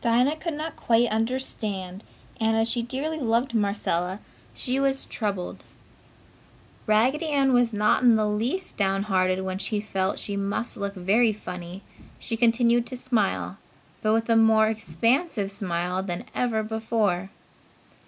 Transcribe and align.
Dinah 0.00 0.34
could 0.38 0.54
not 0.54 0.74
quite 0.74 1.08
understand 1.08 2.02
and, 2.40 2.56
as 2.56 2.68
she 2.68 2.82
dearly 2.82 3.18
loved 3.20 3.54
Marcella, 3.54 4.18
she 4.54 4.80
was 4.80 5.04
troubled. 5.06 5.62
Raggedy 6.88 7.26
Ann 7.28 7.52
was 7.52 7.72
not 7.72 8.02
in 8.02 8.16
the 8.16 8.26
least 8.26 8.76
downhearted 8.76 9.38
and 9.38 9.46
while 9.46 9.58
she 9.58 9.80
felt 9.80 10.18
she 10.18 10.36
must 10.36 10.76
look 10.76 10.94
very 10.96 11.32
funny 11.32 11.82
she 12.18 12.36
continued 12.36 12.86
to 12.88 12.96
smile, 12.96 13.58
but 14.02 14.12
with 14.14 14.28
a 14.28 14.34
more 14.34 14.66
expansive 14.66 15.52
smile 15.52 16.02
than 16.02 16.24
ever 16.34 16.64
before. 16.64 17.30